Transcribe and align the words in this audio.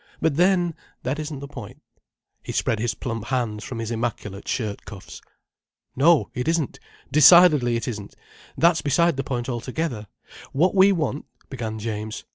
But 0.19 0.35
then—that 0.35 1.19
isn't 1.19 1.41
the 1.41 1.47
point—" 1.47 1.83
He 2.41 2.51
spread 2.53 2.79
his 2.79 2.95
plump 2.95 3.25
hands 3.25 3.63
from 3.63 3.77
his 3.77 3.91
immaculate 3.91 4.47
shirt 4.47 4.83
cuffs. 4.83 5.21
"No, 5.95 6.31
it 6.33 6.47
isn't. 6.47 6.79
Decidedly 7.11 7.75
it 7.75 7.87
isn't. 7.87 8.15
That's 8.57 8.81
beside 8.81 9.15
the 9.15 9.23
point 9.23 9.47
altogether. 9.47 10.07
What 10.53 10.73
we 10.73 10.91
want—" 10.91 11.27
began 11.51 11.77
James. 11.77 12.25